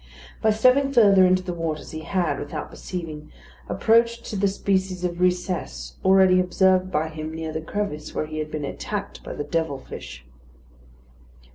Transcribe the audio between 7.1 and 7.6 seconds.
near